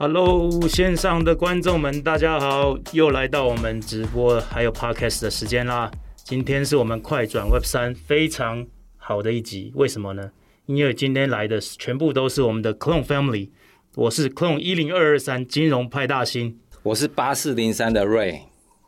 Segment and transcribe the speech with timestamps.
[0.00, 5.90] Hello，线上的观众们，大家好，又来到我们直播还有 Podcast 的时间啦。
[6.22, 8.64] 今天是我们快转 Web 三非常
[8.96, 10.30] 好的一集，为什么呢？
[10.66, 13.50] 因为今天来的全部都是我们的 Clone Family。
[13.96, 18.42] 我是 Clone 一零二二三金融派大星，我是八四零三的 Ray，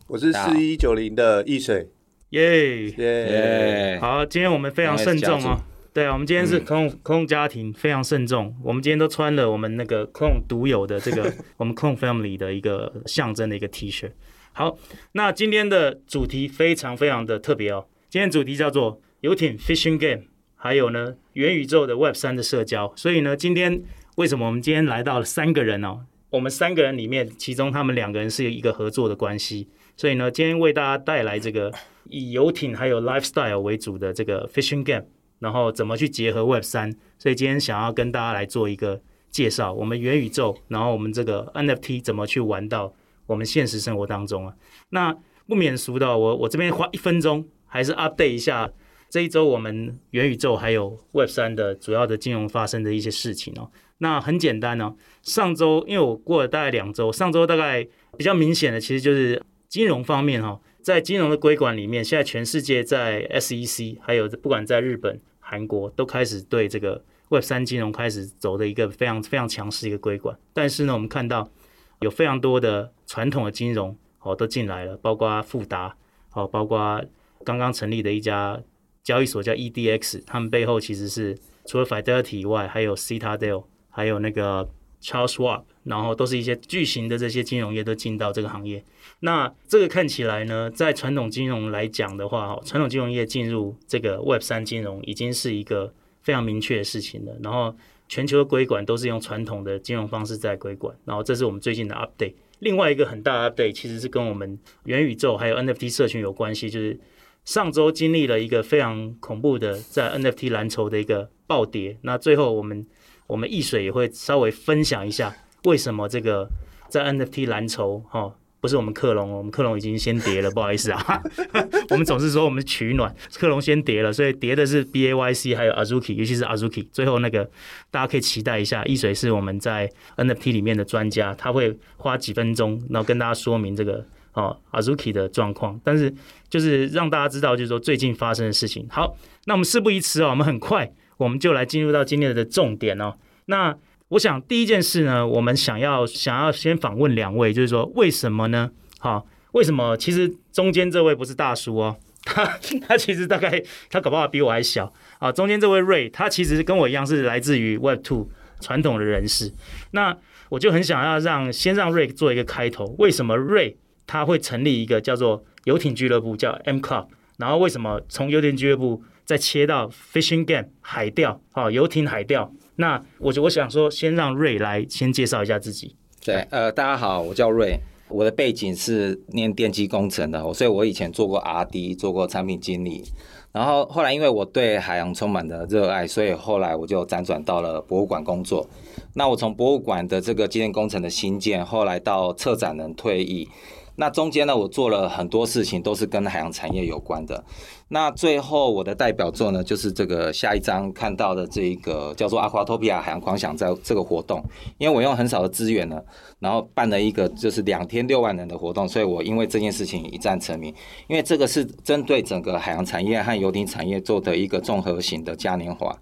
[0.06, 1.88] 我是四一九零的易水，
[2.29, 3.98] 耶耶！
[4.01, 5.61] 好，今天我们非常慎重哦。
[5.93, 8.55] 对啊，我们今天是 Clone Clone 家庭，非常慎重。
[8.62, 14.09] 我们今天都穿了我们那个 Clone 独有的这个 我们 Clone Family 的一个象征的一个 T 恤。
[14.53, 14.79] 好，
[15.13, 17.87] 那今天的主题非常非常的特别哦。
[18.09, 22.93] 今天主题叫做游艇 Fishing Game，还有呢元宇宙的 Web 三的社交。
[22.95, 23.83] 所以呢，今天
[24.15, 26.07] 为什么我们今天来到了三个人哦？
[26.30, 29.69] 我们三个人里面，其中他们两个人是一个合作的关系。
[29.97, 31.73] 所以呢，今天为大家带来这个
[32.05, 35.07] 以游艇还有 Lifestyle 为主的这个 Fishing Game。
[35.41, 36.95] 然后怎么去结合 Web 三？
[37.19, 42.95] 所以今天想要跟大家来做一个介绍，我们元宇宙，然后我们这个 NFT 怎么去玩到
[43.27, 44.55] 我们现实生活当中啊？
[44.91, 45.16] 那
[45.47, 48.71] 不免俗的，我我这边花一分钟，还是 update 一下
[49.09, 53.71] 这一周我们元宇宙还有 Web 三的主要的金融发生的一些事情哦。
[53.99, 65.21] 那很简单哦，上周因为我过了大概两周，上周大概比较明显的其实就是金融方面哈，在金融的规管里面，现在全世界在 SEC 还有不管在日本。
[65.50, 71.50] 韩国都开始对这个 Web 三金融开始走的一个非常非常强势一个规管，但是呢，我们看到
[71.98, 75.97] 有非常多的传统的金融哦都进来了，包括富达
[76.34, 77.04] 哦，包括
[77.44, 78.62] 刚刚成立的一家
[79.03, 84.70] 交易所叫 EDX，他们背后其实是除了 Fidelity 以外，还有 Citadel，还有那个
[85.03, 88.84] Charles Swap，然后都是一些巨型的这些金融业都进到这个行业。
[89.20, 95.92] 那这个看起来呢，在传统金融来讲的话，哈，传统金融业进入这个 Web 三金融已经是一个
[96.22, 97.32] 非常明确的事情了。
[97.42, 97.75] 然后
[98.09, 100.97] 全球的规管都是用传统的金融方式在规管。
[101.04, 102.34] 然后这是我们最近的 update。
[102.58, 106.98] 另外一个很大的 update 其实是跟我们元宇宙还有 NFT 社群有关系，就是
[107.44, 111.96] 上周经历了一个非常恐怖的在 NFT 蓝筹的一个暴跌。
[112.02, 112.86] 那最后我们
[113.30, 116.48] 我们易水也会稍微分享一下为什么这个
[116.88, 118.34] 在 NFT 蓝筹哈。
[118.62, 121.22] 不是我们克隆，我们克隆已经先跌了，不好意思啊。
[121.88, 126.86] 我们总是说我们取暖，克隆先跌了，所以跌的是 BAYC 还有 Azuki，尤其是 Azuki。
[126.92, 127.42] 最后那个
[127.90, 134.04] 大家可以期待一下，易水是我们在 NFT 里面的专家，他会花几分钟，然后跟大家说明这个
[134.34, 135.80] 哦 Azuki 的状况。
[135.82, 136.14] 但是
[136.50, 138.86] 就是让大家知道，就是说最近发生的事情。
[138.90, 143.14] 好，那我们事不宜迟哦，我们很快我们就来进入到今天的重点哦。
[143.44, 143.76] 那
[144.08, 148.70] 我想第一件事呢，我们想要想要先访问两位，就是说为什么呢？
[148.98, 149.97] 好，为什么？
[149.97, 152.58] 其实中间这位不是大叔哦， 他
[152.88, 155.31] 他其实大概他搞不好比我还小啊。
[155.31, 159.52] 中间这位 Ray，他其实跟我一样是来自于 Web Two 传统的人士。
[159.91, 160.16] 那
[160.48, 163.76] 我就很想要让先让 Ray 做一个开头，为什么 Ray
[164.06, 167.08] 他会成立一个叫做游艇俱乐部，叫 M Club？
[167.37, 171.41] 然后为什么从游艇俱乐部再切到 Fishing Game 海钓？
[171.52, 172.52] 好，游艇海钓。
[172.74, 175.94] 那我就我想说，先让瑞来先介绍一下自己。
[176.24, 183.04] 对，呃，大家好，我叫瑞，我的背景是念电机工程的，所以我以前做过 RD，做过产品经理。
[183.52, 188.69] 然后后来因为我对海洋充满了热爱，所以后来我就辗转到了博物馆工作。
[189.14, 193.48] 那我从博物馆的这个机电工程的新建，后来到策展人退役。
[193.96, 197.44] 那中间呢，我做了很多事情，都是跟海洋产业有关的。
[197.92, 204.40] 那最后我的代表作呢，就是这个下一张看到的这一个叫做 Aquatopia 海洋狂想在这个活动，
[204.78, 206.00] 因为我用很少的资源呢，
[206.38, 210.72] 然后办了一个就是两天六万人的活动，所以我因为这件事情一战成名。
[211.08, 215.92] 因为这个是针对整个海洋产业和游艇产业做的一个综合型的嘉年华。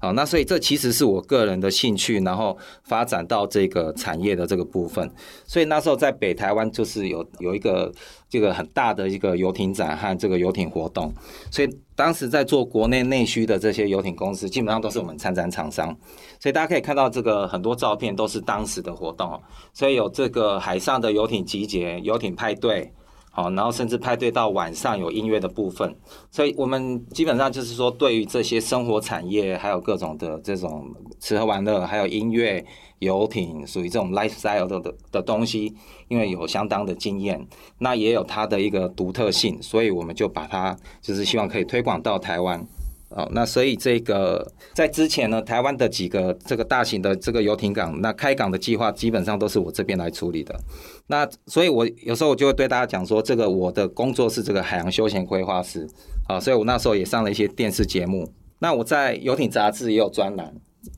[0.00, 5.10] 好，那所以这其实是我个人的兴趣，然后发展到这个产业的这个部分。
[5.46, 7.90] 所以那时候在北台湾就是有有一个
[8.28, 11.12] 这个很大的一个游艇展和这个游艇活动，
[11.50, 15.88] 所以当时在做国内内需的这些游艇公司，基本上都是我们参展厂商。
[16.40, 19.40] 所以大家可以看到这个很多照片都是当时的活动，
[19.72, 22.92] 所以有这个海上的游艇集结、游艇派对。
[23.38, 25.94] 好，然后甚至派对到晚上有音乐的部分，
[26.28, 32.66] 所以我们基本上就是说，对于这些生活产业，还有各种的这种吃喝玩乐，还有音乐、
[32.98, 35.72] 游艇，属于这种 lifestyle 的的的东西，
[36.08, 37.46] 因为有相当的经验，
[37.78, 42.66] 那也有它的一个独特性，所以我们就把它就是希望可以推广到台湾。
[43.10, 50.54] 哦，那所以这个在之前呢，台湾的几个这个大型的这个游艇港，那开港的计划基本上都是我这边来处理的。
[51.06, 55.88] 那所以，我有时候我就会对大家讲说，这个我的工作是这个海洋休闲规划师
[56.26, 58.30] 啊，所以我那时候也上了一些电视节目。
[58.58, 60.54] 那我在游艇杂志也有专栏，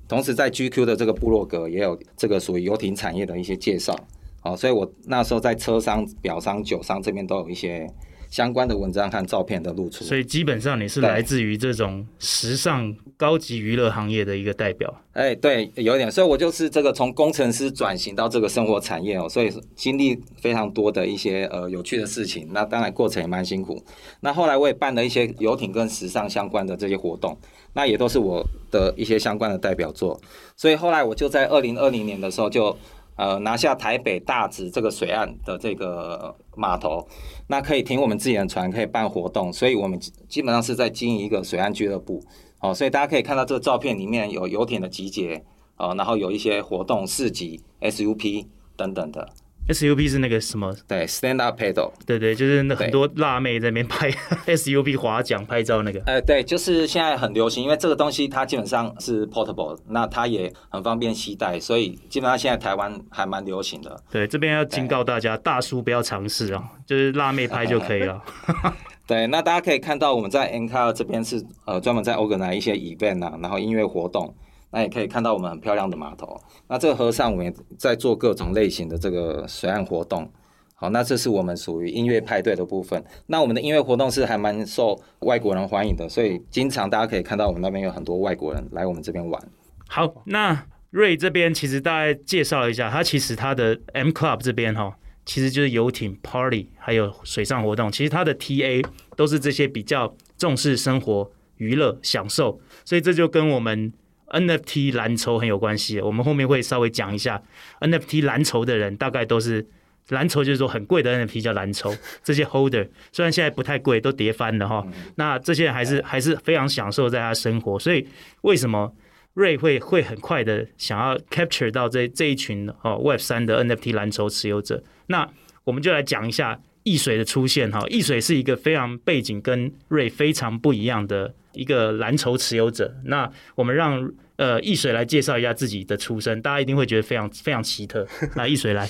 [0.08, 3.96] 同时在 GQ 的这个部落格也有这个属于游艇产业的一些介绍。
[4.40, 7.86] 啊，所以我那时候在车商、表商、酒商这边都有一些
[8.30, 10.04] 相关的文章和照片的露出。
[10.04, 14.92] 所以基本上你是来自于这种时尚高级娱乐行业的一个代表。
[15.12, 16.10] 哎，对，有点。
[16.10, 22.48] 所以我就是这个从工程师转型到这个生活产业哦，所以经历非常多的一些呃有趣的事情。
[22.52, 23.82] 那当然过程也蛮辛苦。
[24.20, 27.36] 那后来我也办了一些游艇跟时尚相关的这些活动，
[27.74, 30.18] 那也都是我的一些相关的代表作。
[30.56, 32.76] 所以后来我就在二零二零年的时候就。
[33.20, 37.06] 呃，拿下台北大直这个水岸的这个码头，
[37.48, 42.24] 那可以停我们自己的船，可以办活动，所以我们基本上是在经营一个水岸俱乐部。
[42.60, 45.44] 哦，所以大家可以看到这个照片里面有游艇的集结，
[45.76, 49.28] 哦，然后有一些活动市集、SUP 等等的。
[49.72, 50.74] SUP 是那个什么？
[50.86, 51.92] 对，Stand Up Paddle。
[52.06, 54.10] 对对，就是那很多辣妹在那边拍
[54.46, 56.00] SUP 划桨拍照那个。
[56.00, 64.02] 哎、呃，对，就是现在很流行，因为这个东西它基本上是 portable，那它也很方便携带，所以基本上现在台湾还蛮流行的。
[64.10, 68.22] 对，这边要警告大家，大叔不要尝试啊，就是辣妹拍就可以了。
[69.06, 74.34] 对，那大家可以看到我们在 Encar 这边是呃专门在 organize 一些 event 啊，然后音乐活动。
[74.72, 76.40] 那也可以看到我们很漂亮的码头。
[76.68, 80.30] 那这个河上我们也在做各种类型的这个水岸活动。
[80.74, 83.04] 好，那这是我们属于音乐派对的部分。
[83.26, 89.42] 那我们的音乐活动是还蛮受外国人欢迎的，所以经常大家可以看到我们那边有很多外国人来我们这边玩。
[89.88, 94.96] 好，那瑞这边其实大概介绍一下，他其实他的 M Club 这边哈，
[95.26, 97.92] 其实就是游艇 Party 还有水上活动。
[97.92, 98.82] 其实他的 TA
[99.16, 103.92] 都是这些比较重视生活、娱乐、享受，所以这就跟我们。
[104.30, 107.42] NFT 蓝筹很有关系，我们后面会稍微讲一下
[107.80, 109.66] NFT 蓝筹的人，大概都是
[110.08, 111.94] 蓝筹，就是说很贵的 NFT 叫蓝筹。
[112.24, 114.86] 这些 Holder 虽然现在不太贵，都跌翻了哈，
[115.16, 117.78] 那这些人还是还是非常享受在他生活。
[117.78, 118.06] 所以
[118.42, 118.94] 为什么
[119.34, 124.82] Ray 会会很快的想要 capture 到这这一群哦 Web 三的 NFT 蓝筹持有者？
[125.06, 125.28] 那
[125.64, 126.60] 我们就来讲一下
[126.90, 127.84] 易水的出现哈。
[127.88, 131.34] 易水是一个非常背景跟瑞非常不一样的。
[131.52, 138.06] 一个蓝筹持有者，那我们让呃易水来介绍一下自己的出身，大家一定会觉得非常非常奇特。
[138.36, 138.88] 来，易水来。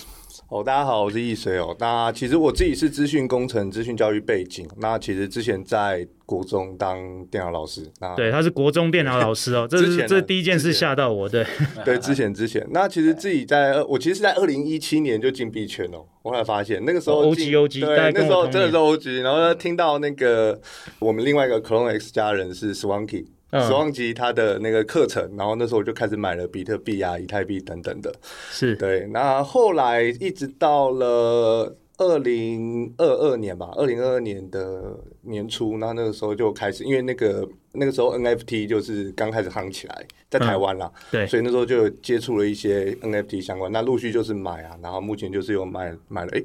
[0.51, 1.77] 哦，大家好，我是易水哦。
[1.79, 4.69] 那其实我自己是资讯工程、资讯教育背景。
[4.79, 7.89] 那其实之前在国中当电脑老师。
[8.01, 9.65] 那对，他是国中电脑老师哦。
[9.71, 11.29] 这是 这是第一件事吓到我。
[11.29, 11.47] 对
[11.87, 12.67] 对，之前之前。
[12.73, 16.05] 那其实自己在，我其实是在二零一七年就进币圈哦。
[16.23, 19.23] 我后来发现那个时候 OG OG，对，那时候真的是 OG。
[19.23, 20.61] 然后呢，听到那个
[20.99, 23.27] 我们另外一个 Clone X 家人是 Swanky。
[23.53, 28.13] 史旺吉他的那个课程，然后那时候我就开始买了比特币啊、以太币等等的。
[28.51, 46.43] 是对，那后来一直到了二零二二年吧，二零二二年的年初，那那个时候就开始，因为那个那个时候 NFT 就是刚开始夯起来，在台湾啦、嗯，对，所以那时候就接触了一些 NFT 相关，那陆续就是买啊，然后目前就是有买买了，哎。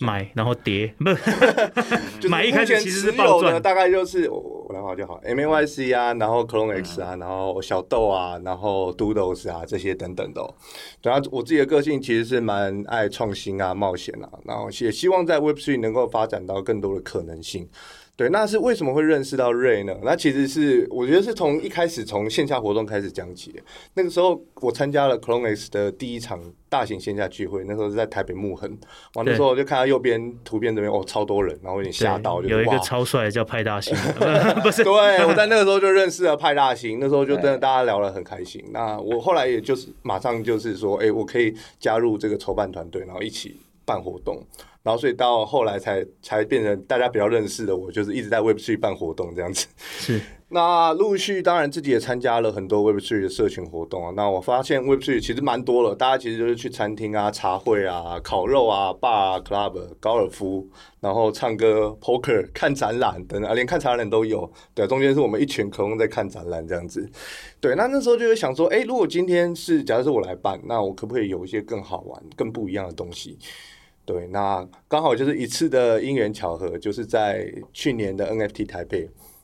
[0.00, 1.10] 买然后跌， 不
[2.20, 10.54] 是买一开始其实是爆赚，大概就是我我来画就好，M A Y C 啊，然后 Clone X 啊，然后小豆啊，然后 Doodles 啊这些等等的。
[11.02, 17.68] 然后我自己的个性其实是蛮爱创新啊、冒险啊，然后也希望在 Web Three 能够发展到更多的可能性。
[18.18, 19.96] 对，那是为什么会认识到 Ray 呢？
[20.02, 23.54] 那其实是我觉得是从一开始从线下活动开始讲起。
[23.94, 28.68] 那个时候我参加了 Clone X 的第一场大型线下聚会，那时候是在台北木恒。
[29.14, 33.94] 完那时候我就看到右边图片这边哦，超多人，然后有点吓到，就有一个超帅的叫派大星，
[34.64, 34.82] 不是？
[34.82, 38.60] 对，我在那个时候就认识了派大星，那时候就真的大家聊得很开心。
[38.72, 44.44] 那我后来也就是马上就是说，哎，我可以加入这个筹办团队，然后一起办活动。
[44.82, 49.66] 然后，所以到后来才才变成大家比较认识的我，就是一直在 Web3 办活动这样子。
[49.78, 50.20] 是。
[50.50, 54.10] 那陆续当然自己也参加了很多 Web3 的社群活动啊。
[54.16, 60.66] 那我发现 Web3 其实蛮多了，大家其实就是去餐厅啊、茶会啊、烤肉啊、bar、club、高尔夫，
[61.00, 64.50] 然后唱歌、poker、看展览等啊，连看展览都有。
[64.72, 67.06] 对，中间是我们一群可能在看展览这样子。
[67.60, 73.38] 对，那那时候就会想说，哎，如果今天是假如是我来办，那我可不可以有一些更好玩、更不一样的东西？
[74.08, 79.00] 对，那刚好就是一次的因缘巧合，就是在去年的 NFT 台北，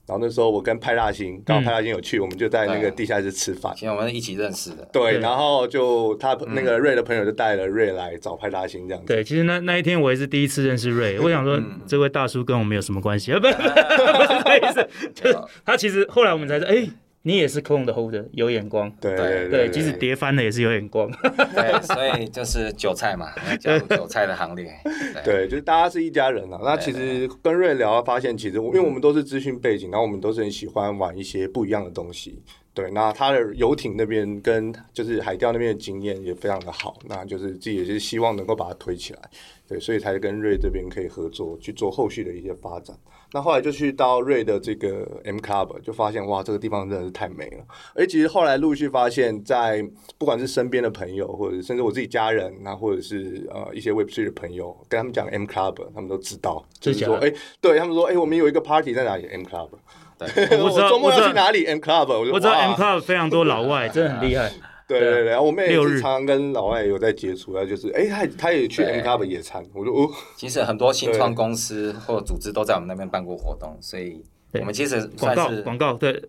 [0.07, 3.75] 然后那时候我跟派大星，刚好派大星有去，嗯，我们就在那个地下室吃饭。
[3.75, 4.89] 其实我们一起认识的。
[4.91, 9.07] 对，然后就他那个瑞的朋友就带了瑞来找派大星这样子。
[9.07, 13.33] 对，其实那那一天我也是第一次认识瑞，我想说这位大叔跟我们有什么关系？
[13.35, 16.89] 啊，不，不是这意思，就是他其实后来我们才知道，哎。
[17.27, 18.93] 你也是 Clone 的 Holder，有眼光。
[19.01, 21.11] 对对，对，对，即使跌翻了也是有眼光。
[21.11, 24.71] 对，所以就是韭菜嘛， 加入韭菜的行列。
[25.25, 26.61] 对，对，就是大家是一家人啊。
[26.63, 32.43] 那其实跟瑞聊，发现其实因为我们都是资讯背景，然后我们都是很喜欢玩一些不一样的东西。
[32.75, 39.21] 对，那他的游艇那边跟就是海钓那边的经验也非常的好，那就是自己也是希望能够把它推起来，
[39.69, 42.99] 对，所以才跟瑞这边可以合作去做后续的一些发展。
[43.33, 47.65] 那后来就去到瑞的这个 M Club，就发现哇，这个地方真的是太美了。
[47.95, 49.85] 而其实后来陆续发现，在
[50.19, 59.71] 不管是身边的朋友，或者甚至我自己家人，那或者是呃一些 Web Three 的朋友，跟他们讲 M Club，他们都知道，就是说，哎、欸，对他们说，哎、欸，我们有一个 party 在哪里？M Club。
[60.63, 64.51] 我知道周末要去哪里？M Club，我，我知道 M Club 非常多老外，真的很厉害。
[64.87, 76.23] 对 对对，我们也是常常跟老外有在接触，啊，就是哎，他他也去 M Club 野餐，我说哦，其实很多新创公司或组织都在我们那边办过活动，所以我们其实广告广告对，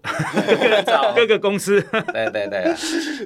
[1.17, 1.81] 各个公司，
[2.13, 2.73] 对对对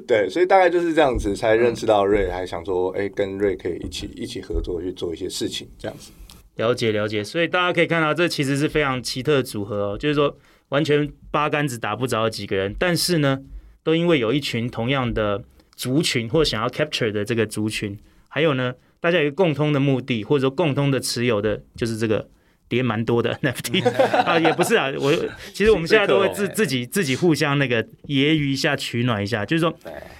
[0.07, 6.11] 对，所以大概就是这样子才认识到瑞，还想说哎，跟瑞可以一起一起合作去做一些事情，这样子。
[6.55, 10.35] 了解了解，所以大家可以看到，这其实是非常奇特的组合哦，就是说。
[10.69, 13.39] 完全八竿子打不着的几个人，但是呢，
[13.83, 15.43] 都因为有一群同样的
[15.75, 17.97] 族群或想要 capture 的这个族群，
[18.27, 22.29] 还有呢，大家有一个共通的目的，或者说共通的持有的，就是这个
[22.67, 23.89] 叠蛮多的 NFT
[24.23, 25.11] 啊，也不是啊，我
[25.53, 29.75] 其实我们现在都会自自己自己互相那个揶揄一下，取暖一下，就是说，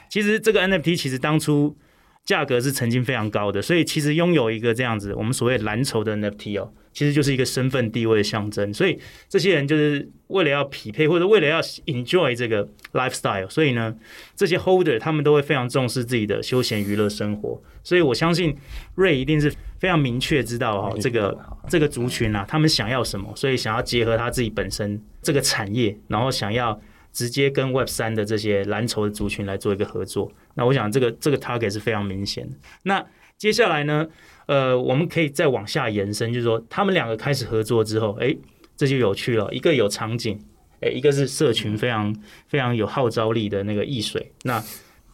[0.09, 1.77] 其实这个 NFT 其实当初
[2.25, 6.73] 价格是曾经非常高的，所以其实拥有一个这样子我们所谓蓝筹的 NFT 哦。
[6.91, 13.95] 其实就是一个身份地位的象征，所以这些人就是为了要匹配或者为了要 enjoy 这个 lifestyle，所以呢，
[14.35, 17.61] 这些 holder 他们都会非常重视自己的休闲娱乐生活。
[17.83, 18.55] 所以我相信
[18.95, 26.79] 瑞一定是非常明确知道哈，这个这个族群啊，他们想要什么，所以想要结合他自己本身这个产业，然后想要
[27.13, 30.31] 直接跟 Web 三的这些蓝筹的族群来做一个合作。
[30.55, 32.55] 那我想这个这个 target 是非常明显的。
[32.83, 33.05] 那
[33.37, 34.07] 接下来呢？
[34.49, 38.35] 呃，我们可以再往下延伸，就是说，他们两个开始合作之后，哎，
[38.75, 39.47] 这就有趣了。
[39.53, 40.39] 一个有场景，
[40.81, 42.11] 哎，一个是社群非常
[42.47, 44.31] 非常有号召力的那个易水。
[44.45, 44.59] 那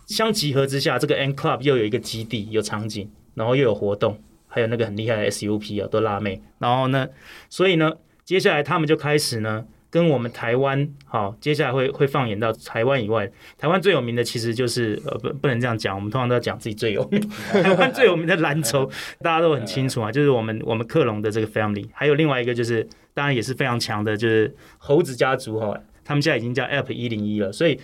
[0.06, 6.42] 相集合之下，这个 N Club 又有一个基地，有场景，然后又有活动，还有那个很厉害的 SUP 啊，都辣妹。
[6.60, 7.10] 然后呢，
[7.50, 7.92] 所以呢，
[8.24, 9.66] 接下来他们就开始呢。
[9.96, 13.26] 跟我们台湾好，接下来会会放眼到台湾以外。
[13.58, 17.22] 台湾最有名的其实就是呃不不能这样讲，我们通常都要讲自己最有名。
[17.64, 18.92] 台湾最有名的蓝筹
[19.24, 25.74] 大家都很清楚啊，就是我们我们克隆的这个 family，还有另外一个就是当然也是非常强的，就是猴子家族哈，
[26.04, 27.50] 他们现在已经叫 App 一零一了。
[27.54, 27.80] 所以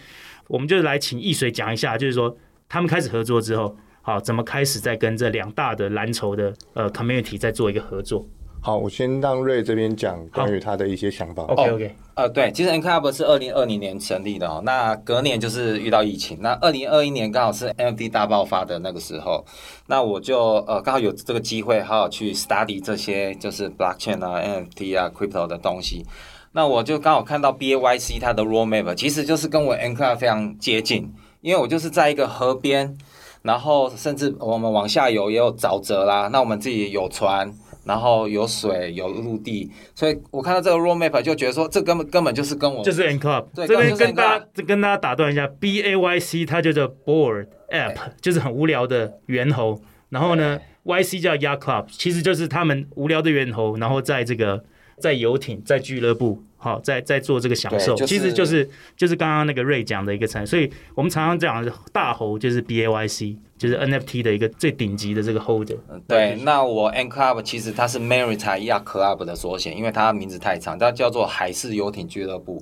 [0.50, 2.36] 我们就来请易水讲一下，就是说
[2.68, 8.28] 他们开始合作之后，好怎么开始在跟这两大的蓝筹的呃 community 在做一个合作。
[8.64, 11.42] 好，我先让瑞这边讲关于他的一些想法。
[11.46, 19.44] OK OK，呃，对，其实 NCLUB 是二零二零年成立的哦，那隔年就是遇到疫情，那二零二一年刚好是 NFT 大爆发的那个时候，
[19.88, 26.06] 那我就呃刚好有这个机会，好好去 study 这些就是 blockchain 啊、NFT 啊、crypto 的东西，
[26.52, 32.96] 那我就刚好看到 BAYC 它的 roadmap 其实就是跟我 NCLUB 非常接近，因为我就是在一个河边，
[33.42, 37.52] 然后甚至我们往下游也有沼泽啦，那我们自己有船。
[37.92, 43.48] 然后有水有陆地，所以我看到这个 roadmap 就觉得说，这根本根本就是跟我就是 N Club。
[43.54, 49.82] 对这边跟大家跟大家打断一下，B A Y C 它叫做 Bored App，就是很无聊的猿猴。
[50.08, 54.64] 然后呢，Y C 叫 Yacht Club，其实就是他们无聊的猿猴，然后在这个
[54.98, 56.42] 在游艇在俱乐部。
[56.56, 65.78] 好，在在做这个享受，就是、其实就是就是刚刚那个瑞讲的一个产，所以我们常常讲大猴就是 B A Y C，就是 N F T 的一个最顶级的这个 holder。
[66.08, 72.60] 对，那我 N Club 其实它是 Maritime Yacht Club 的缩写，因为它名字太长，它叫做海事游艇俱乐部。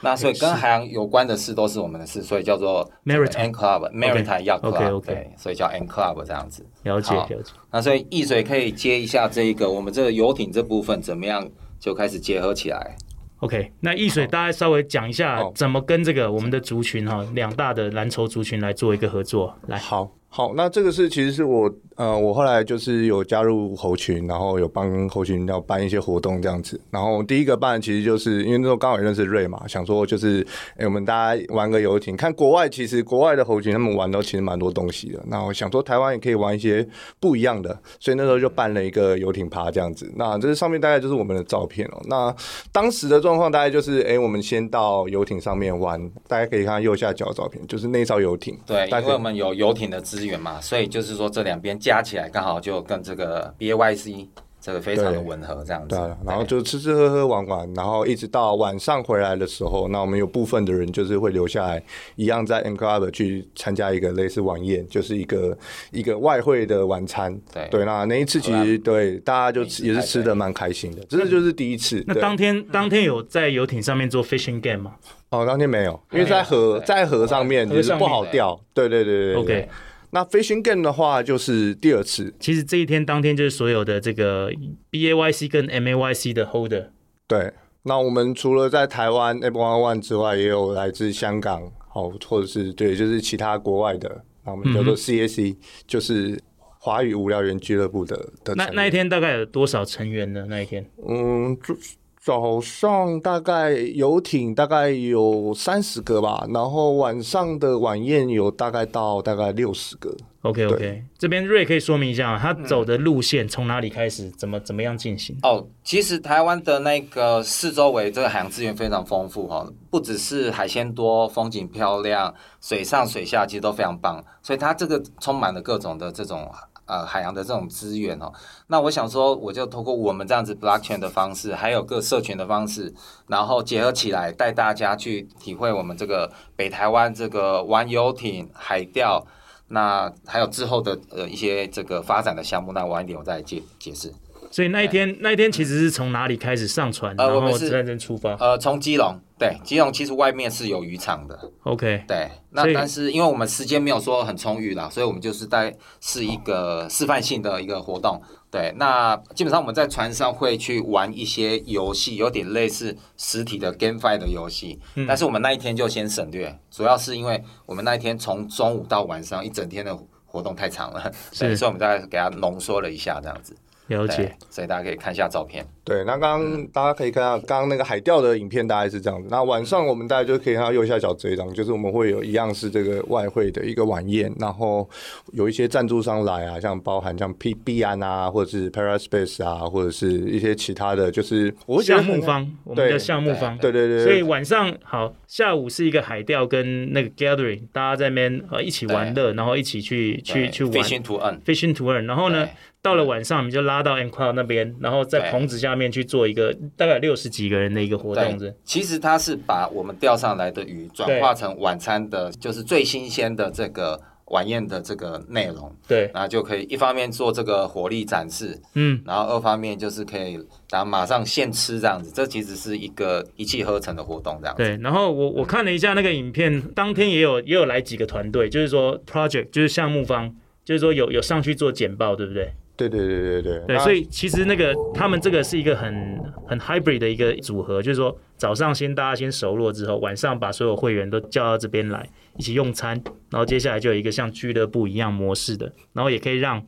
[0.00, 6.66] 那所以跟海洋有关的事都是我们的事，所以叫做 Maritime Club，Maritime Yacht Club，对，所以叫 N Club 这样子。
[6.82, 7.52] 了解了解。
[7.70, 12.96] 那所以易水可以接一下这一个我们这个游艇这部分怎么样就开始结合起来。
[13.38, 19.78] OK，那易水大家稍微讲一下怎么跟这个我们的族群哈，两大的蓝筹族群来做一个合作，来。
[19.78, 20.10] 好。
[20.32, 26.80] 好，那这个是其实是我呃，我后来就是有加入猴群，然后有帮猴群要办一些活动这样子。
[26.88, 30.40] 然后第一个办其实就是因为那时候刚好也认识瑞嘛，想说就是
[30.74, 35.20] 哎、欸，我们大家玩个游艇，看国外其实国外的猴群他们玩的其实蛮多东西的。
[35.26, 36.86] 那我想说台湾也可以玩一些
[37.18, 40.10] 不一样的，所以那时候就办了一个游艇趴这样子。
[40.14, 42.02] 那这上面大概就是我们的照片哦、喔。
[42.06, 42.34] 那
[42.70, 48.56] 当时的状况大概就是哎、欸，我们先到游艇上面玩，大家可以看右下角的照片，就是那艘游艇。
[48.64, 54.28] 对，因为我们有游艇的资源嘛，所以就是说这两边加起来刚好就跟这个 B A Y C
[54.62, 55.96] 这个非常的吻合，这样子。
[55.96, 61.82] 对，然后就吃吃喝喝玩玩，然后一直到晚上回来的时候，那我们有部分的人就是会留下来，
[62.14, 65.56] 一样在 N Club 去参加一个类似晚宴，就是一个
[65.92, 67.34] 一个外汇的晚餐。
[67.54, 72.04] 对对，那那一次其实对大家就也是吃的蛮开心的，这就是第一次。
[72.06, 74.92] 那当天当天有在游艇上面做 fishing game 吗？
[75.30, 78.60] 哦，当天没有，因为在河在河上面就是不好钓。
[78.74, 79.68] 对对对对，OK。
[80.10, 82.34] 那 fishing game 的话，就是第二次。
[82.40, 84.50] 其实这一天当天就是所有的这个
[84.90, 86.88] B A Y C 跟 M A Y C 的 holder。
[87.26, 87.52] 对，
[87.84, 94.24] 那我们除了在台湾 One One 之外，也有来自香港，好，或者是对，就是其他国外的。
[94.44, 96.40] 那我们叫做 C A C，就是
[96.78, 98.54] 华语无聊猿俱乐部的的。
[98.56, 100.46] 那那一天大概有多少成员呢？
[100.48, 100.84] 那一天？
[101.08, 101.76] 嗯，就。
[102.22, 110.14] 早上大概游艇大概有三十个吧，然后晚上的晚宴有大概到大概六十个。
[110.42, 115.34] OK OK，这边瑞可以说明一下，他走的路线从哪里开始，怎么怎么样进行？
[115.42, 126.50] 哦，其实台湾的那个四周围这个海洋资源非常丰富哈，不只是海鲜多、风景漂亮，水上水下其实都非常棒，所以它这个充满了各种的这种。
[126.90, 128.32] 呃，海洋的这种资源哦，
[128.66, 132.92] 那我想说，我就通过我们这样子 blockchain 的方式，还有各社群的方式，
[133.28, 139.24] 然后结合起来，带大家去体会我们这个北台湾这个玩游艇、海钓，
[139.68, 144.12] 那还有之后的呃一些这个发展的项目，那晚一点我再解解释。
[144.50, 148.34] 所以那一天，那一天其实是从哪里开始上船，呃、然后认真出发？
[148.34, 151.50] 呃，从基隆，对，基隆其实外面是有渔场的。
[151.62, 158.20] OK，对，那但是因为我们时间没有说很充裕啦，所以我们就是在是一个示范性的一个活动。
[158.50, 173.56] 对，那基本上我们在船上会去玩一些游戏，有点类似实体的 GameFi 的游戏，嗯、但是我们那一天就先省略，主要是因为我们那一天从中午到晚上一整天的活动太长了，是所以我们大概给它浓缩了一下，这样子。
[173.90, 175.66] 了解，所以大家可以看一下照片。
[175.84, 179.26] 对，那刚刚大家可以看到，刚刚那个海钓的影片大概是这样子。
[179.28, 184.88] 那晚上我们大家就可以看到右下角这一张，就是我们会有一样是这个外汇的一个晚宴，然后
[185.32, 194.04] 有一些赞助商来啊，像包含像 P B 安啊，或者是 Paraspace 啊，或者是一些其他的就是项目方，我们的项目方，对对对。
[194.04, 202.48] 所以晚上好，下午是一个海钓跟那个 gathering，大家在那边呃一起玩乐，然后一起去去去玩 fishing to earn，fishing to earn，然后呢？
[202.82, 208.54] 到了晚上，我们就拉到 mCloud 那边，然后在棚子下面去做一个大概六十几个人的一个活动。
[208.64, 215.70] 其实它是把我们钓上来的鱼转化成晚餐的，就是最新鲜的这个晚宴的这个内容。
[215.86, 222.10] 对，然后就可以一方面做这个火力展示，嗯，然后二方面就是可以然后马上现吃这样子。
[222.14, 224.62] 这其实是一个一气呵成的活动，这样子。
[224.62, 232.50] 对，然后我我看了一下那个影片，当天也有也有来几个团队，就是说 project 就是项目方，就是说有有上去做简报，对不对？
[232.88, 246.62] 对对对对对，对，所以其实那个他们这个是一个很很 hybrid 的一个组合，就是说早上先大家先熟络之后，晚上把所有会员都叫到这边来一起用餐，然后接下来就有一个像俱乐部一样模式的，然后也可以让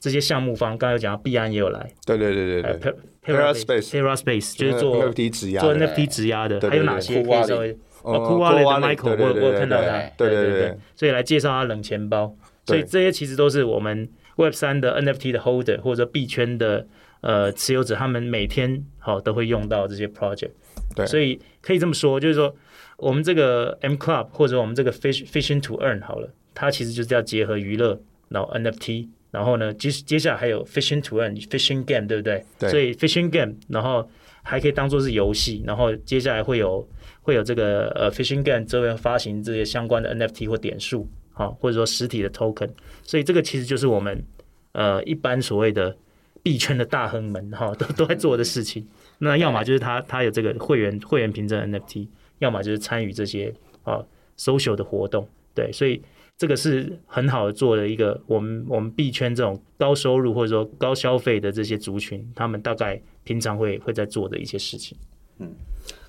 [0.00, 2.94] 这些项目方，刚才有讲到币安也有来，对对对对对
[3.24, 7.78] ，Paraspace，Paraspace 就是做 NFT 质押，做 NFT 质押的，还有哪些可以稍微？
[8.02, 12.34] 哦，Cool Wallet 的 Michael，我我有看到他，对对对，所以来介绍他冷钱包，
[12.66, 14.08] 所以这些其实都是我们。
[14.42, 16.86] Web 三的 NFT 的 Holder 或者币圈的
[17.20, 20.50] 呃持有者，他们每天好都会用到这些 project，
[20.94, 22.54] 对，所以可以这么说，就是说
[22.96, 32.44] 我们这个 M Club 或者我们这个 Fish Fishing to Earn 好了，它其实就是要结合娱乐，然后 NFT，然后呢接接下来还有 Fishing to Earn Fishing Game，对不对？
[32.58, 34.08] 对，所以 Fishing Game，然后
[34.42, 36.86] 还可以当做是游戏，然后接下来会有
[37.22, 41.08] 会有这个呃 Fishing Game 这边发行这些相关的 NFT 或点数。
[41.32, 42.70] 好，或者说实体的 token，
[43.02, 44.24] 所以这个其实就是我们
[44.72, 45.96] 呃一般所谓的
[46.42, 48.86] 币圈的大亨们哈都都在做的事情。
[49.18, 54.04] 那要么就是他他有这个会员会员凭证 NFT，要么就是参与这些啊
[54.36, 55.28] social 的活动。
[55.54, 56.02] 对，所以
[56.36, 64.98] 这个是很好做的一个我们我们币圈这种高收入或者说高消费的这些族群，他们大概平常会会在做的一些事情。
[65.38, 65.54] 嗯，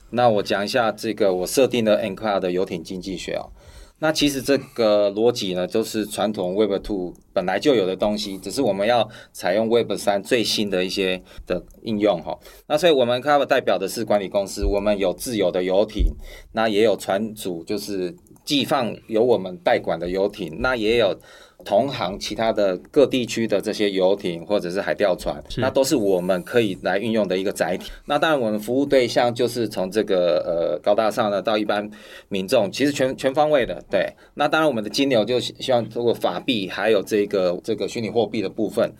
[0.09, 3.45] 那我讲一下这个我设定的 mCloud 的游艇经济学啊。
[4.04, 12.38] 那其实这个逻辑呢，就是传统 Web 2本来就有的东西，只是我们要采用 Web 3最新的一些的应用哈。
[12.68, 16.13] 那所以我们 Cover 代表的是管理公司，我们有自有的游艇，
[16.52, 18.13] 那也有船主，就是
[18.44, 21.18] 寄放由我们代管的游艇，那也有。
[21.63, 27.91] 同行其他的各地区的这些游艇或者是海钓船，那都是我们可以来运用的一个载体。
[28.06, 31.89] 那当然，我们服务对象就是从这个呃高大上的到一般
[32.30, 33.84] 民众，其实全全方位的。
[33.89, 38.91] 对，那当然我们的金流就希望通过法币还有这个这个虚拟货币的部分。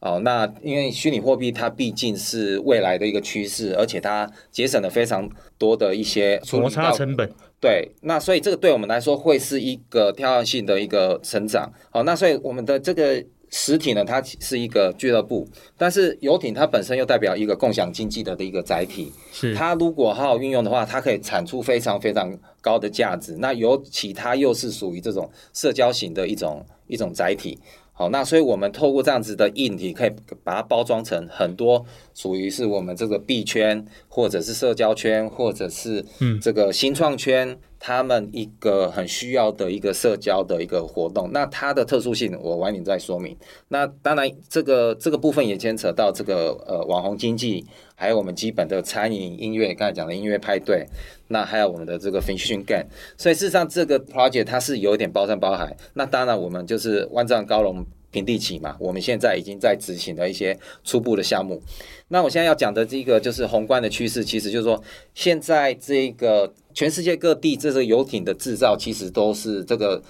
[0.00, 5.28] 哦，那因为虚拟货币它毕竟是未来的一个趋势，而且它节省了非常
[5.58, 7.30] 多的一些摩擦成本。
[7.58, 11.72] 对，那所以这个对我们来说会是一个跳跃性的一个成长。
[11.90, 19.10] 好，那所以我们的这个实体呢，它是一个俱乐部，但是游艇它本身又代表一个共享经济的的一个载体。
[19.32, 23.36] 是，它如果好好运用的话，它可以产出非常非常高的价值。
[23.38, 27.58] 那尤其它又是属于这种社交型的一种一种载体。
[27.98, 30.12] 好，那所以我们透过这样子的硬体，可以
[30.44, 36.38] 把它包装成很多属于是我们这个币圈，或者是社交圈，或者是嗯。
[36.38, 41.30] 这个新创圈，他们一个很需要的一个社交的一个活动。
[41.32, 43.36] 那它的特殊性，我晚点再说明。
[43.68, 47.64] 那当然，这个这个部分也牵扯到这个呃网红经济。
[47.98, 50.86] 还有我们基本的餐饮、音乐，刚才讲的音乐派对，
[51.28, 55.74] 那还有我们的这个 f i n i s h i n g a m e 所以事实上这个 project 它是有一点包山包海。
[55.94, 57.74] 那当然我们就是万丈高楼
[58.16, 61.60] 平地起嘛，我们现在已经在执行的一些初步的项目。
[62.08, 64.82] 那我现在要讲的这个就是宏观的趋势，其实就是说
[65.14, 70.02] 现在这个全世界各地这个游艇的制造，其实都是这个。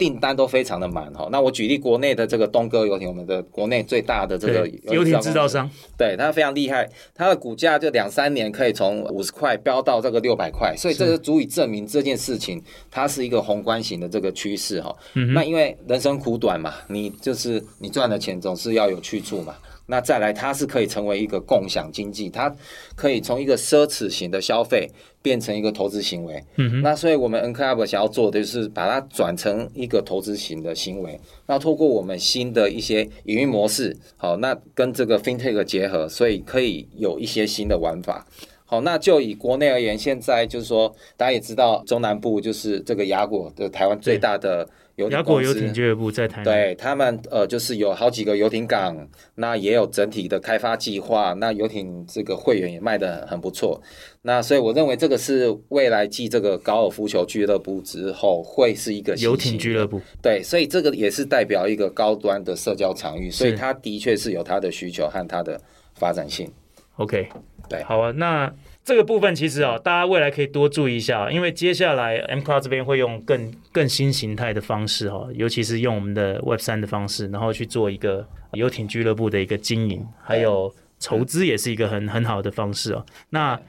[0.00, 14.96] 订单都非常的满哈，那我举例国内的这个东哥游艇，我们的国内最大的这个游艇制造商，对，它非常厉害，它的股价就两三年可以从五十块飙到这个六百块，所以这就足以证明这件事情它是一个宏观型的这个趋势哈。
[15.34, 19.54] 那因为人生苦短嘛，你就是你赚的钱总是要有去处嘛。
[19.86, 22.54] 那再来，它是可以成为一个共享经济，它
[22.94, 24.88] 可以从一个奢侈型的消费
[25.22, 26.42] 变成一个投资行为。
[26.56, 26.82] 嗯哼。
[26.82, 31.18] 那所以我们 NCLUB 想要做的就是把它转成一个投资型的行为。
[31.46, 38.26] 那透过我们新的一些营运模式，好，那跟这个 FinTech 结合，所以可以有一些新的玩法。
[38.64, 44.68] 好，那就以国内而言，现在就是说，大家也知道，中南部就是这个雅果的台湾最大的。
[45.08, 53.80] 亚果游艇俱乐部在台南，对他们呃，就是有好几个游艇港，那也有整体的开发计划，那游艇这个会员也卖的很不错，
[54.22, 65.60] 那所以我认为这个是未来继这个高尔夫球俱乐部之后，会是一个游艇俱乐部，对，所以这个也是代表一个高端的社交场域，所以它的确是有它的需求和它的
[65.94, 66.50] 发展性。
[66.96, 67.28] OK，
[67.68, 68.52] 对，好啊，那。
[68.82, 83.04] 这个部分其实啊、大家未来可以多注意一下，因为接下来 mCloud 这边会用更更新形态的方式哈、尤其是用我们的 Web 三的方式，然后去做一个游艇俱乐部的一个经营，还有筹资也是一个很很好的方式哦。
[83.28, 83.60] 那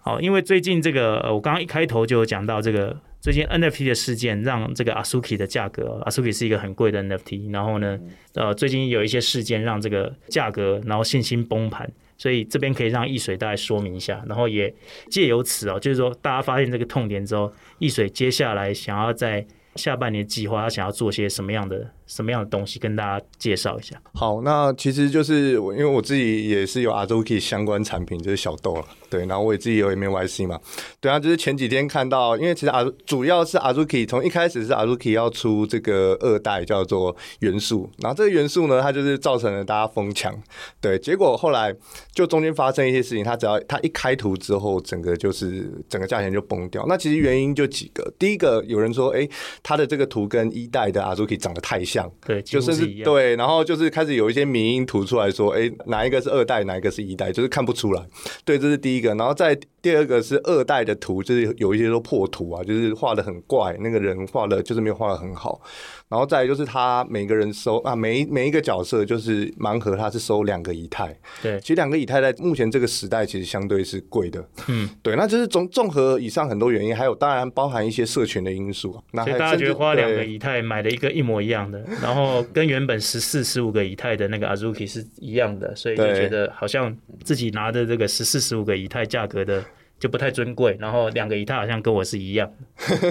[0.00, 7.98] 好，因为最近这个我刚刚一开头就有讲到这个最近 NFT 的事件，让这个 Azuki 的价格，Azuki 是一个很贵的 NFT，然后呢，
[8.34, 11.90] 呃，最近有一些事件让这个价格，然后信心崩盘。
[12.18, 14.72] 所以这边可以让易水大概说明一下，然后也
[15.08, 23.96] 借由此哦，就是说大家发现这个痛点之后，易水接下来想要在下半年计划，他想要做些什么样的什么样的东西，跟大家介绍一下。
[24.14, 28.84] 好，那其实就是我，因为我自己也是有 Azuki 相关产品，就是小豆了。
[29.10, 30.60] 对，然后我也自己有 MYC 嘛，
[31.00, 40.38] 对啊，就是前几天看到，因为其实阿主要是 Azuki 从一开始是 Azuki 要出这个二代叫做元素，然后这个元素呢，它就是造成了大家疯抢，
[40.78, 41.74] 对，结果后来
[42.12, 46.84] 就中间发生一些事情，它只要它一开图之后，整个就是整个价钱就崩掉。
[46.86, 49.26] 那其实原因就几个，第一个有人说，哎，
[49.62, 58.06] 它的这个图跟一代的 Azuki 长得太像，对，就是是对，然后就是开始有一些民音图出来说，哎，哪一个是二代，哪一个是一代，就是看不出来，
[58.44, 58.98] 对，这是第一。
[58.98, 65.60] 一个，然后再第二个是二代的图，就是有一些都破图啊，就是画的很怪，那个人画的就是没有画的很好。
[66.08, 71.14] 然后再就是他每个人收啊，每一每一个角色就是盲盒，他是收两个以太。
[71.42, 74.42] 对，其实两个以太在目前这个时代其实相对是贵的。
[74.68, 79.02] 嗯，对，那就是综综合以上很多原因，还有当然包含一些社群的因素。
[79.12, 89.62] 那所以大家觉得花两个以太买了一个一模一样的，然后跟原本十四十五个以太的那个 Azuki 是一样的，所以就觉得好像自己拿的这个十四十五个以太价格的。
[89.98, 92.50] 就不太尊贵，然后两个以太好像跟我是一样，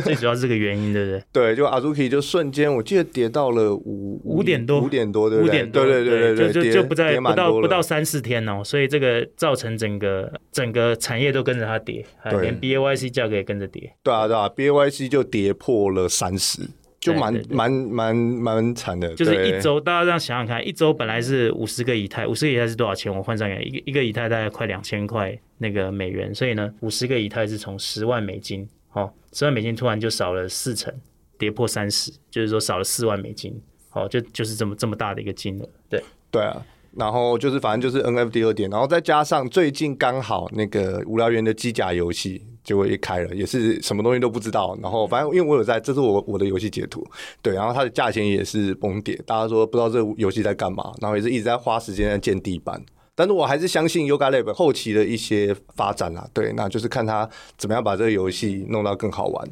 [0.03, 1.23] 最主要是这个原因，对不对？
[1.31, 13.93] 对，就 Azuki 就瞬间，我记得跌到了五五点多，五点多，对五点多，对对对对，就就就不在不到不到三四天哦，所以这个造成整个整个产业都跟着它跌，还连 BAYC 价格也跟着跌。
[14.03, 16.61] 对啊对啊，BAYC 就跌破了三十。
[17.07, 23.15] 就蛮蛮蛮蛮惨的，就是一周，大家这样想想看，一周本来是五十个以太，五十个以太是多少钱？
[23.15, 30.93] 我换算一个一个以太大概快两千块那个美元，所以呢，五十个以太是从十万美金，哦，十万美金突然就少了四成，
[31.39, 33.59] 跌破三十，就是说少了四万美金，
[33.93, 36.61] 哦，就就是这么这么大的一个金额，对对啊，
[36.95, 42.43] 然后就是反正就是 NFT 二点，然后再加上最近刚好那个无聊猿的机甲游戏。
[42.67, 47.01] 结果一开了也是什么东西都不知道，然后反正因为我有在，这是我我的游戏截图，
[47.41, 52.83] 对，然后它的价钱也是崩跌，大家说不知道这个游戏在干嘛，然后也是一直在花时间在建地板，
[53.15, 59.47] 但是我还是相信 Yoga Lab 后期的一些发展啦，对，那就是看他怎么样把这个游戏弄到更好玩。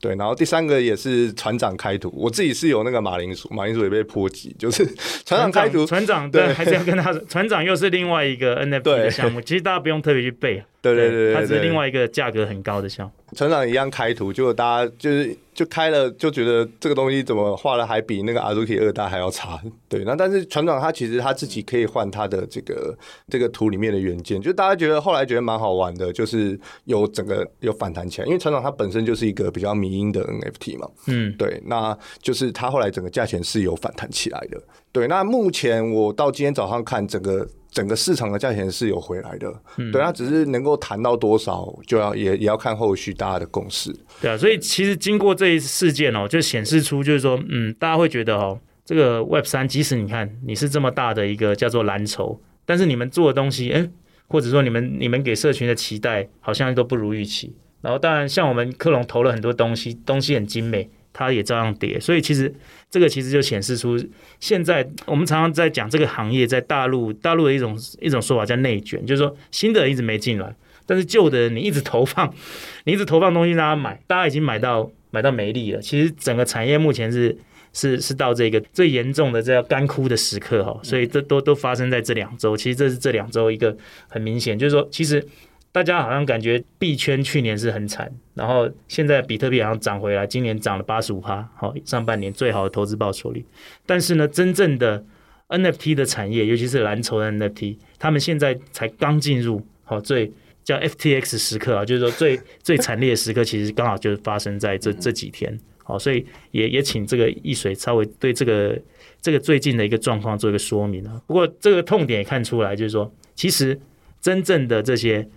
[0.00, 4.84] 对，然后第三个也是船长开图，我自己是有那个马铃薯，马铃薯也被波及，就是
[5.26, 13.12] 船长开图，船长对，还是要跟他说，船长又是另外一个 NFT 的项目，其实大家不用特别去背，对对对，它是另外一个价格很高的项目。
[13.36, 19.60] 船长一样开图，结果大家就是就开了，就觉得这个东西怎么画的还比那个 Azuki 二代还要差。
[19.88, 22.96] 对，那但是船长他其实他自己可以换他的这个
[23.28, 30.88] 这个图里面的元件，就大家觉得后来觉得蛮好玩的，就是有整个有反弹起来，因为船长他本身就是一个比较迷因的 NFT 嘛。
[31.06, 34.60] 嗯，对，那就是他后来整个价钱是有反弹起来的。
[34.92, 37.48] 对，那目前我到今天早上看整个。
[37.72, 39.48] 整个市场的价钱是有回来的，
[39.78, 43.94] 嗯、对，它只是能够谈到多少，就要也也要看后续大家的共识。
[44.20, 53.88] 对啊，所以其实经过这一次事件哦，就显示出就是说，嗯，大家会觉得哦，这个 Web 三，即使你看你是这么大的一个叫做蓝筹，但是你们做的东西，哎，
[54.26, 57.54] 或者说你们你们给社群的期待好像都不如预期。
[57.82, 60.90] 然后当然像我们克隆投了很多东西，东西很精美。
[61.12, 62.52] 它也照样跌，所以其实
[62.88, 63.98] 这个其实就显示出，
[64.38, 70.54] 现在我们常常在讲这个行业在大陆，大陆的一种一种说法叫内卷，就是说新的一直没进来，
[70.86, 72.32] 但是旧的你一直投放，
[72.84, 75.80] 你一直投放东西让他买，大家已经买到买到没力了。
[75.80, 77.36] 其实整个产业目前是
[77.72, 82.56] 是是到这个最严重的这要干枯的时刻哈，所以这都都发生在这两周。
[82.56, 83.76] 其实这是这两周一个
[84.08, 85.26] 很明显，就是说其实。
[85.72, 93.44] 大家好像感觉币圈去年是很惨，然后现在比特币好像涨回来，今年涨了八十五趴，好，上半年最好的投资报酬率。
[93.86, 95.04] 但是呢，真正的
[95.48, 100.32] NFT 的产业，尤其是蓝筹的 NFT，他们现在才刚进入好最
[100.64, 105.56] 叫 FTX 时刻啊，就是说最最惨烈的时刻，其实刚好就是发生在这这几天。
[105.84, 108.76] 好，所以也也请这个易水稍微对这个
[109.22, 111.22] 这个最近的一个状况做一个说明啊。
[111.28, 113.80] 不过这个痛点也看出来，就是说其实
[114.20, 115.28] 真正的这些。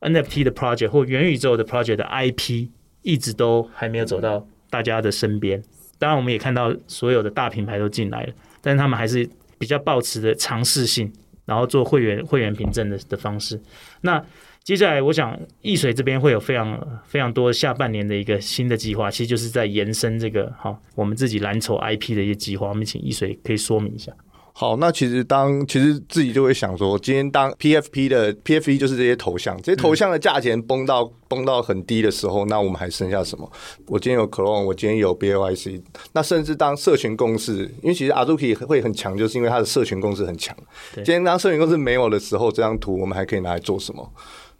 [0.00, 2.68] NFT 的 project 或元宇宙的 project 的 IP
[3.02, 5.62] 一直都还没有走到大家的身边。
[5.98, 8.32] 当然，我们也看到所有的大品牌都进来了，
[8.62, 11.12] 但是他们还是比较抱持的尝试性，
[11.44, 13.60] 然后做会员会员凭证的的方式。
[14.00, 14.24] 那
[14.64, 22.68] 接下来，我想易水这边会有非常非常多下半年的一个新的计划，其实就是在延伸这个好我们自己蓝筹 IP 的一些计划。
[22.68, 24.12] 我们请易水可以说明一下。
[24.52, 33.50] 好，那其实当其实自己就会想说，今天当 PFP 的 PFP 就是这些头像，这些头像的价钱崩到、嗯、崩到很低的时候，那我们还剩下什么？
[33.86, 35.80] 我今天有 Clone，我今天有 BAYC，
[36.12, 40.54] 那甚至当社群共识，因为其实 Azuki 会很强，就是因为它的社群共识很强。
[40.96, 44.12] 今天当社群共识没有的时候，这张图我们还可以拿来做什么？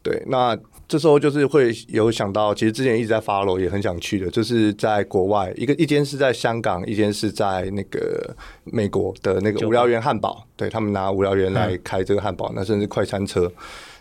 [0.02, 0.58] 对，那。
[0.90, 13.48] 这时候就是会有想到，其实之前一直在 follow，也很想去的，就是在国外一个一间是在香港，一间是在那个美国的那个无聊猿汉堡，对，他们拿无聊猿来开这个汉堡，那甚至快餐车，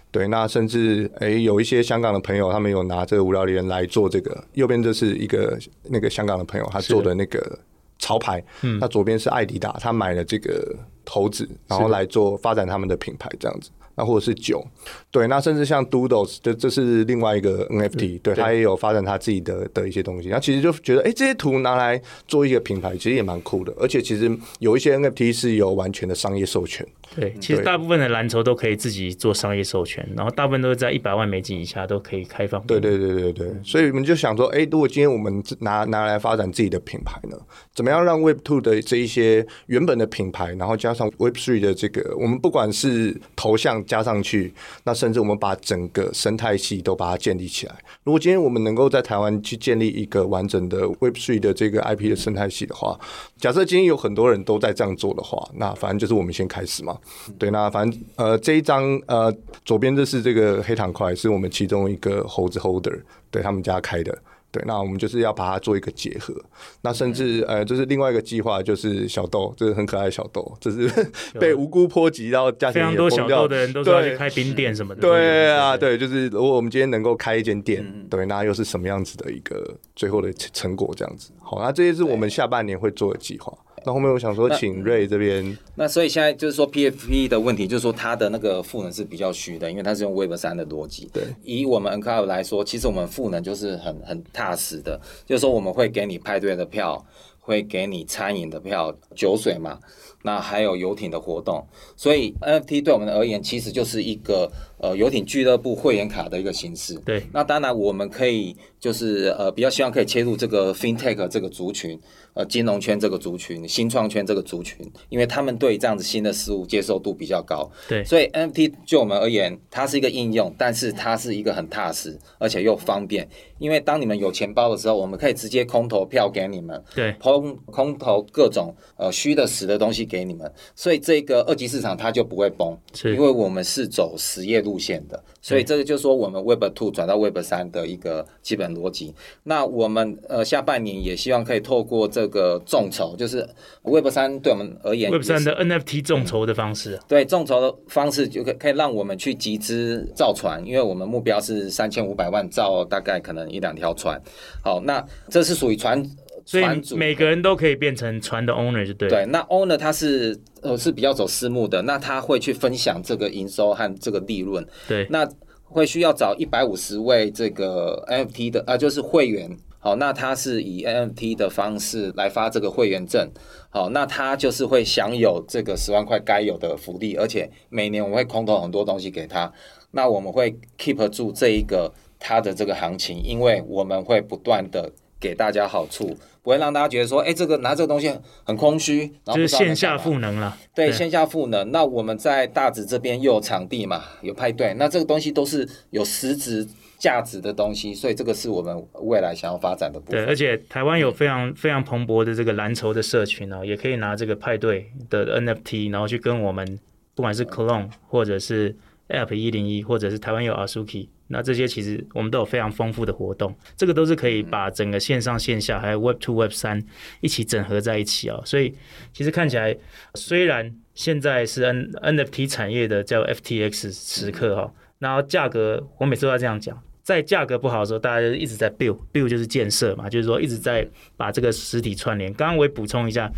[0.10, 7.60] 对，那甚至诶有一些香港的朋友，他们有拿这个无聊猿来做这个，右边这是一个那个香港的朋友他做的那个
[8.00, 10.76] 潮牌，嗯，那左边是艾迪达，他买了这个
[11.06, 13.70] 猴子，然后来做发展他们的品牌这样子。
[14.00, 14.66] 那或者是酒，
[15.12, 20.30] 对，那甚至像 Doodles，这这是另外一个 NFT，对，他也有发展他自己的的一些东西。
[20.30, 23.74] 那其实就觉得，哎，这些图拿来做一个品牌，其实也蛮酷的。
[23.78, 26.88] 而且其实有一些 NFT 是有完全的商业授权。
[27.16, 32.62] 对，其实大部分的蓝筹都可以自己做商业授权，然后大部分都是在一百万美金以下都可以开放。
[32.68, 37.36] 对对对对对，所以我们就想说，哎，如果今天我们拿拿来发展自己的品牌呢，
[37.74, 47.76] 怎么样让 Web Two 的这一些原本的品牌，然后加上 Web Three 的这个，我们不管是头像加上去，那甚至我们把整个生态系都把它建立起来。
[48.04, 53.00] 如果今天我们能够在台湾去建立一个完整的 Web Three 的这个 IP 的生态系的话，
[53.38, 56.98] 假设今天有很多人都在这样做的话，那反正就是我们先开始嘛。
[57.38, 59.34] 对，那反正呃，这一张呃，
[59.66, 64.18] 左边这是这个黑糖块，是我们其中一个猴子 holder，对他们家开的。
[64.52, 66.34] 对，那我们就是要把它做一个结合。
[66.82, 70.90] 那甚至呃，就是另外一个计划，就是小豆，这是很可爱的小豆，这是
[71.40, 73.10] 被无辜波及到家庭也崩掉。
[73.10, 75.02] 非常多小豆的人都要去开冰店什么的。
[75.02, 79.64] 对啊，对，就是如果我们今天能够开一间店，对，那又是什么样子的一个
[79.96, 80.92] 最后的成果？
[80.98, 81.30] 这样子。
[81.42, 83.56] 好，那这些是我们下半年会做的计划。
[83.86, 85.58] 那后面我想说，请瑞这边。
[85.76, 91.10] 那，所以现在就是说，PFP 的问题，就是说它的那个赋能是比较虚的，因为它是用 Web 三的逻辑。
[91.14, 91.24] 对。
[91.44, 97.06] 以我们 Club 来说，其实我们赋能就是很很踏实的，就是说我们会给你派对的票。
[97.42, 99.80] 会给你餐饮的票、酒水嘛，
[100.24, 106.96] 那还有游艇的活动，所以 NFT 对我们而言其实就是一个呃游艇俱乐部会员卡的一个形式。
[107.06, 112.00] 对，那当然我们可以就是呃比较希望可以切入这个 FinTech 这个族群。
[112.36, 114.78] 呃，金融圈这个族群，新创圈这个族群，
[115.10, 123.28] 因为他们对这样子新的事物接受度比较高，对，所以 NFT 就我们而言，它是一个应用，但是它是一个很踏实，而且又方便。
[123.58, 133.16] 因为当你们有钱包的时候，我们可以直接空投票给你们，对，空空投各种呃虚的实的东西给你们，所以这个二级市场它就不会崩，是。
[133.16, 139.14] 因为我们是走实业路线的，所以这个就是说我们 Web Two 转到 Web 三的一个基本逻辑。
[139.44, 143.48] 那我们呃下半年也希望可以透过这个众筹，就是
[143.84, 153.50] Web 三对我们而言，Web 三的 NFT 众筹的方式，对众筹的方式就可可以让我们去集资造船，因为我们目标是三千五百万造大概可能。
[153.50, 154.22] 一两条船，
[154.64, 156.04] 好，那这是属于船，
[156.50, 159.08] 所以每个人都可以变成船的 owner 就对。
[159.08, 164.66] 对，那 owner 他是呃是比较走私募的，那他会去分享这个营收和这个利润。
[164.88, 165.30] 对，那
[165.64, 169.56] 会需要找一百五十位这个 NFT 的啊，就是会员。
[169.78, 173.30] 好，那他是以 NFT 的方式来发这个会员证。
[173.70, 179.54] 好，那他就是会享有这个十万块该有的福利，而且每年我们会空投很多东西给他。
[179.92, 181.94] 那我们会 keep 住这一个。
[182.22, 188.10] 他的这个行情，因为我们会不断的给大家好处，不会让大家觉得说，哎，这个拿这个东西
[188.44, 190.58] 很空虚，然后就是线下赋能了。
[190.74, 191.72] 对，线下赋能。
[191.72, 196.66] 那我们在大直这边又有场地嘛，有派对，那这个东西都是有实质
[196.98, 200.24] 价值的东西，所以这个是我们未来想要发展的部分。
[200.24, 206.80] 对，而且台湾有非常非常蓬勃的这个蓝筹的社群哦，也可以拿这个派对的 NFT，然后去跟我们
[207.14, 208.74] 不管是 Clone 或者是
[209.10, 211.10] App 一零一，或者是台湾有 Azuki。
[211.32, 216.84] 那这些其实我们都有非常丰富的活动，这个都是可以把整个线上线下还有 Web Two Web 三
[217.22, 218.42] 一起整合在一起啊、哦。
[218.46, 218.74] 所以
[219.14, 219.78] 其实看起来，
[220.16, 232.34] 虽然现在是 N NFT 产业的叫 FTX 时刻哈、哦，然后价格我每次都要这样讲，在价格不好的时候，大家就一直在 build build 就是建设嘛，就是说一直在把这个实体串联。
[232.34, 233.32] 刚刚我也补充一下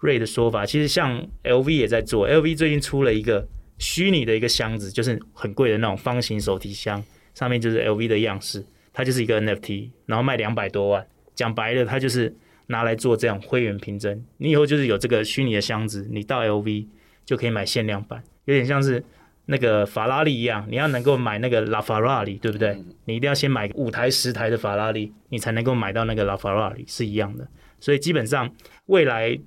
[0.00, 3.46] Ray 的说法，其实像 LV 也在做，LV 最近出了一个
[3.78, 7.02] 虚拟的一个箱子，就是很贵的那种方形手提箱。
[7.36, 11.06] 上面就是 LV 的样式，它就是一个 NFT，然后卖两百多万。
[11.34, 12.34] 讲白了，它就是
[12.68, 14.24] 拿来做这样会员凭证。
[14.38, 16.86] 你以后就是有这个虚拟的箱子，你到 LV
[17.26, 19.04] 就可以买限量版，有点像是
[19.44, 20.66] 那个法拉利一样。
[20.70, 22.82] 你要能够买那个拉法拉利，对不对？
[23.04, 27.46] 你一定要先买五台、十台的法拉利，你才能够买到那个拉法拉利，是一样的。
[27.78, 28.50] 所以基本上
[28.86, 29.38] 未来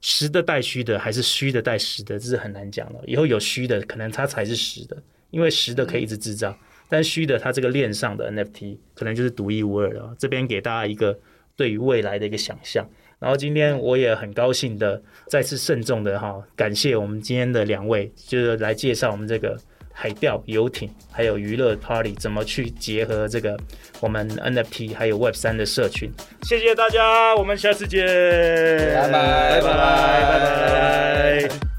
[0.00, 2.98] 实的带虚的，还是虚的带实的，这是很难讲的。
[3.06, 4.96] 以后有虚的，可能它才是实的，
[5.30, 6.56] 因为实的可以一直制造。
[6.88, 10.14] 但虚的，它这个链上的 NFT 可能就是独一无二的。
[10.18, 11.18] 这边给大家一个
[11.56, 12.88] 对于未来的一个想象。
[13.18, 19.56] 然后今天我也很高兴的再次慎重的哈，感谢我们今天的两位，就是来介绍我们这个
[19.90, 23.58] 海钓游艇还有娱乐 Party 怎么去结合这个
[24.00, 26.10] 我们 NFT 还有 Web 三的社群。
[26.42, 31.73] 谢谢大家，我们下次见，拜拜拜拜拜拜。